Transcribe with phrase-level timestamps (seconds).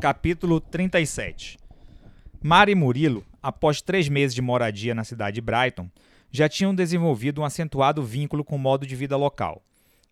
[0.00, 1.58] Capítulo 37
[2.40, 5.90] Mara e Murilo, após três meses de moradia na cidade de Brighton,
[6.30, 9.60] já tinham desenvolvido um acentuado vínculo com o modo de vida local.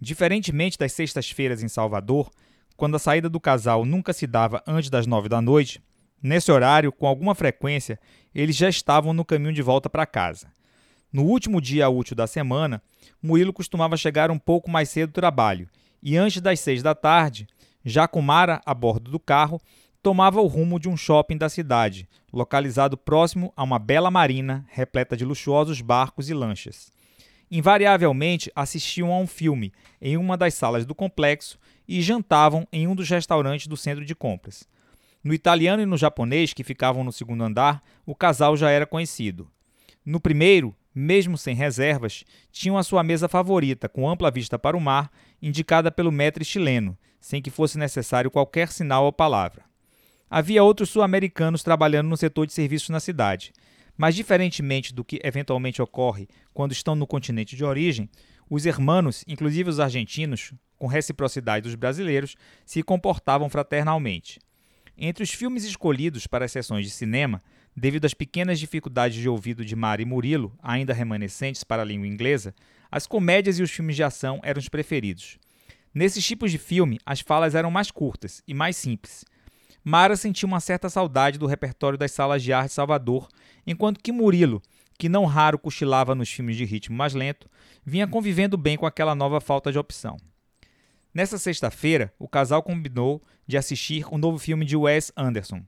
[0.00, 2.30] Diferentemente das sextas-feiras em Salvador,
[2.78, 5.82] quando a saída do casal nunca se dava antes das nove da noite,
[6.22, 8.00] nesse horário, com alguma frequência,
[8.34, 10.50] eles já estavam no caminho de volta para casa.
[11.12, 12.80] No último dia útil da semana,
[13.22, 15.68] Murilo costumava chegar um pouco mais cedo do trabalho
[16.02, 17.46] e, antes das seis da tarde,
[17.84, 19.60] já com Mara a bordo do carro,
[20.02, 25.16] tomava o rumo de um shopping da cidade, localizado próximo a uma bela marina repleta
[25.16, 26.92] de luxuosos barcos e lanchas.
[27.50, 32.94] Invariavelmente assistiam a um filme em uma das salas do complexo e jantavam em um
[32.94, 34.66] dos restaurantes do centro de compras.
[35.22, 39.48] No italiano e no japonês, que ficavam no segundo andar, o casal já era conhecido.
[40.04, 44.80] No primeiro, mesmo sem reservas, tinham a sua mesa favorita, com ampla vista para o
[44.80, 45.10] mar,
[45.40, 49.64] indicada pelo maître chileno, sem que fosse necessário qualquer sinal ou palavra.
[50.28, 53.50] Havia outros sul-americanos trabalhando no setor de serviços na cidade,
[53.96, 58.10] mas diferentemente do que eventualmente ocorre quando estão no continente de origem,
[58.50, 64.38] os hermanos, inclusive os argentinos, com reciprocidade dos brasileiros, se comportavam fraternalmente.
[64.94, 67.40] Entre os filmes escolhidos para as sessões de cinema,
[67.74, 72.06] devido às pequenas dificuldades de ouvido de Mara e Murilo, ainda remanescentes para a língua
[72.06, 72.54] inglesa,
[72.92, 75.38] as comédias e os filmes de ação eram os preferidos.
[75.94, 79.24] Nesses tipos de filme, as falas eram mais curtas e mais simples.
[79.84, 83.28] Mara sentia uma certa saudade do repertório das salas de arte de Salvador,
[83.64, 84.60] enquanto que Murilo,
[84.98, 87.48] que não raro cochilava nos filmes de ritmo mais lento,
[87.84, 90.16] vinha convivendo bem com aquela nova falta de opção.
[91.12, 95.62] Nessa sexta-feira, o casal combinou de assistir o um novo filme de Wes Anderson,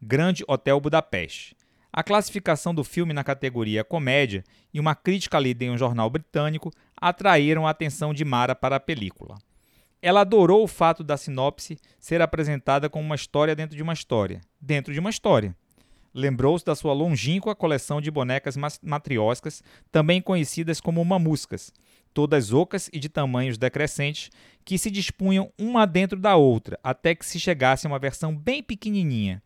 [0.00, 1.54] Grande Hotel Budapeste.
[1.92, 6.70] A classificação do filme na categoria comédia e uma crítica lida em um jornal britânico
[6.96, 9.36] atraíram a atenção de Mara para a película.
[10.00, 14.40] Ela adorou o fato da sinopse ser apresentada como uma história dentro de uma história,
[14.60, 15.56] dentro de uma história.
[16.14, 21.72] Lembrou-se da sua longínqua coleção de bonecas matrioscas, também conhecidas como mamuscas,
[22.14, 24.30] todas ocas e de tamanhos decrescentes,
[24.64, 28.62] que se dispunham uma dentro da outra, até que se chegasse a uma versão bem
[28.62, 29.42] pequenininha.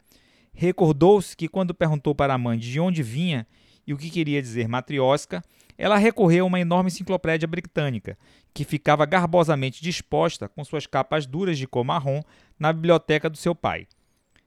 [0.55, 3.47] Recordou-se que quando perguntou para a mãe de onde vinha
[3.87, 5.43] e o que queria dizer matriosca,
[5.83, 8.17] ela recorreu a uma enorme enciclopédia britânica,
[8.55, 12.23] que ficava garbosamente disposta com suas capas duras de cor marrom
[12.57, 13.89] na biblioteca do seu pai.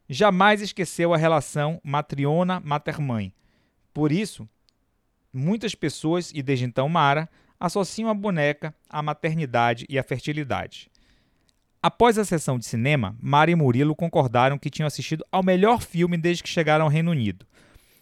[0.07, 3.33] Jamais esqueceu a relação matriona-mater-mãe.
[3.93, 4.47] Por isso,
[5.33, 7.29] muitas pessoas, e desde então Mara,
[7.59, 10.89] associam a boneca à maternidade e à fertilidade.
[11.83, 16.15] Após a sessão de cinema, Mara e Murilo concordaram que tinham assistido ao melhor filme
[16.15, 17.45] desde que chegaram ao Reino Unido.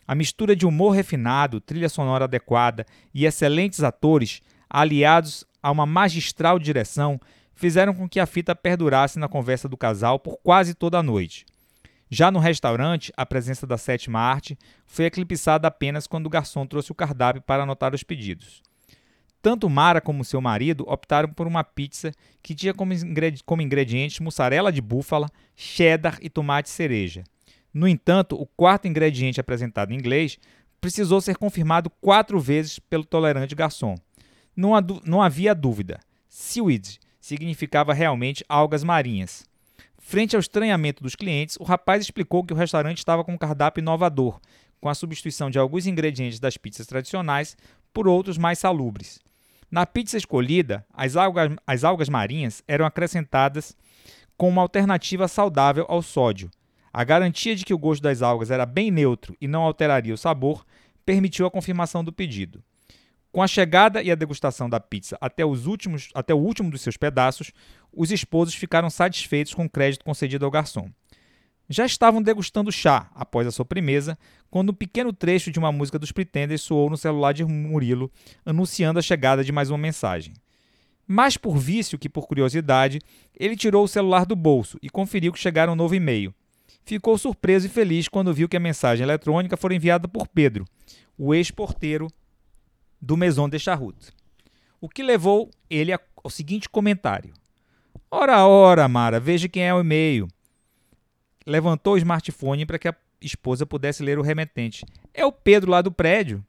[0.07, 6.59] A mistura de humor refinado, trilha sonora adequada e excelentes atores, aliados a uma magistral
[6.59, 7.19] direção,
[7.55, 11.45] fizeram com que a fita perdurasse na conversa do casal por quase toda a noite.
[12.09, 16.91] Já no restaurante, a presença da sétima arte foi eclipsada apenas quando o garçom trouxe
[16.91, 18.61] o cardápio para anotar os pedidos.
[19.41, 22.11] Tanto Mara como seu marido optaram por uma pizza
[22.41, 22.93] que tinha como,
[23.63, 27.23] ingredientes mussarela de búfala, cheddar e tomate cereja.
[27.73, 30.37] No entanto, o quarto ingrediente apresentado em inglês
[30.79, 33.95] precisou ser confirmado quatro vezes pelo tolerante garçom.
[34.55, 34.71] Não,
[35.05, 35.99] não havia dúvida.
[36.29, 39.45] Seaweed significava realmente algas marinhas.
[39.97, 43.81] Frente ao estranhamento dos clientes, o rapaz explicou que o restaurante estava com um cardápio
[43.81, 44.39] inovador,
[44.81, 47.55] com a substituição de alguns ingredientes das pizzas tradicionais
[47.93, 49.21] por outros mais salubres.
[49.71, 53.75] Na pizza escolhida, as algas, as algas marinhas eram acrescentadas
[54.35, 56.51] com uma alternativa saudável ao sódio,
[56.93, 60.17] a garantia de que o gosto das algas era bem neutro e não alteraria o
[60.17, 60.63] sabor
[61.03, 62.63] permitiu a confirmação do pedido.
[63.31, 66.81] Com a chegada e a degustação da pizza até, os últimos, até o último dos
[66.81, 67.51] seus pedaços,
[67.91, 70.87] os esposos ficaram satisfeitos com o crédito concedido ao garçom.
[71.67, 74.15] Já estavam degustando chá após a sobremesa,
[74.51, 78.11] quando um pequeno trecho de uma música dos Pretenders soou no celular de Murilo,
[78.45, 80.35] anunciando a chegada de mais uma mensagem.
[81.07, 82.99] Mais por vício que por curiosidade,
[83.35, 86.33] ele tirou o celular do bolso e conferiu que chegara um novo e-mail
[86.85, 90.65] ficou surpreso e feliz quando viu que a mensagem eletrônica foi enviada por Pedro,
[91.17, 92.07] o ex-porteiro
[93.01, 94.11] do Maison de Charrut.
[94.79, 97.33] O que levou ele ao seguinte comentário:
[98.09, 100.27] Ora, ora, Mara, veja quem é o e-mail.
[101.45, 104.85] Levantou o smartphone para que a esposa pudesse ler o remetente.
[105.13, 106.43] É o Pedro lá do prédio.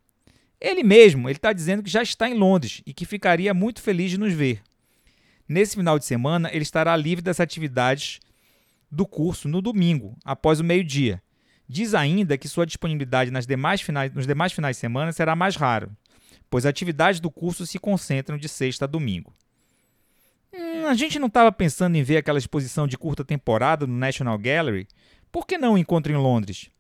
[0.60, 4.10] Ele mesmo, ele está dizendo que já está em Londres e que ficaria muito feliz
[4.10, 4.62] de nos ver.
[5.48, 8.20] Nesse final de semana, ele estará livre das atividades
[8.94, 11.23] do curso no domingo, após o meio-dia.
[11.69, 15.56] Diz ainda que sua disponibilidade nas demais finais, nos demais finais de semana será mais
[15.56, 15.91] rara,
[16.49, 19.35] pois atividades do curso se concentram de sexta a domingo.
[20.52, 24.38] Hum, a gente não estava pensando em ver aquela exposição de curta temporada no National
[24.38, 24.87] Gallery?
[25.32, 26.70] Por que não um encontro em Londres?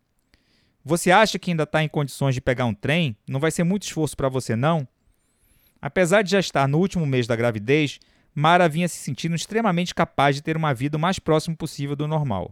[0.84, 3.16] Você acha que ainda está em condições de pegar um trem?
[3.26, 4.86] Não vai ser muito esforço para você, não?
[5.80, 7.98] Apesar de já estar no último mês da gravidez,
[8.34, 12.08] Mara vinha se sentindo extremamente capaz de ter uma vida o mais próximo possível do
[12.08, 12.50] normal.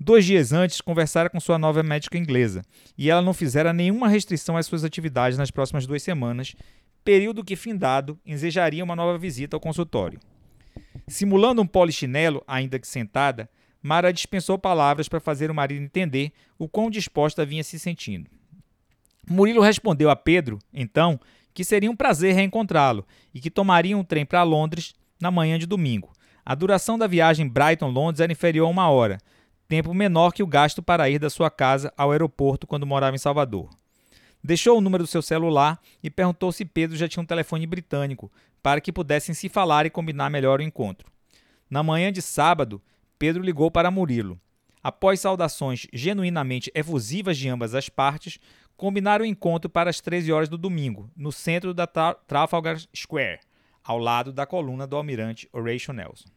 [0.00, 2.62] Dois dias antes, conversara com sua nova médica inglesa
[2.98, 6.56] e ela não fizera nenhuma restrição às suas atividades nas próximas duas semanas,
[7.04, 10.18] período que, findado, ensejaria uma nova visita ao consultório.
[11.06, 13.48] Simulando um polichinelo, ainda que sentada,
[13.80, 18.28] Mara dispensou palavras para fazer o marido entender o quão disposta vinha se sentindo.
[19.28, 21.20] Murilo respondeu a Pedro, então,
[21.54, 25.66] que seria um prazer reencontrá-lo e que tomariam um trem para Londres na manhã de
[25.66, 26.12] domingo.
[26.44, 29.18] A duração da viagem Brighton-Londres era inferior a uma hora,
[29.68, 33.20] tempo menor que o gasto para ir da sua casa ao aeroporto quando morava em
[33.20, 33.70] Salvador.
[34.42, 38.32] Deixou o número do seu celular e perguntou se Pedro já tinha um telefone britânico
[38.60, 41.08] para que pudessem se falar e combinar melhor o encontro.
[41.70, 42.82] Na manhã de sábado,
[43.16, 44.40] Pedro ligou para Murilo.
[44.82, 48.40] Após saudações genuinamente efusivas de ambas as partes,
[48.76, 53.38] combinaram o encontro para as 13 horas do domingo, no centro da Trafalgar Square,
[53.84, 56.28] ao lado da coluna do almirante Horatio Nelson.